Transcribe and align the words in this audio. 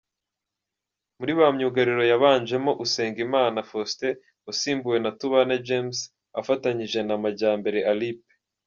Muri 1.19 1.33
ba 1.39 1.47
myugariro 1.57 2.03
yabanjemo 2.11 2.71
Usengimana 2.85 3.57
Faustin 3.69 4.15
wasimbuwe 4.45 4.97
na 5.01 5.11
Tubane 5.19 5.55
James, 5.67 5.97
afatanyije 6.39 6.99
na 7.07 7.15
Majyambere 7.23 7.79
Alipe. 7.91 8.31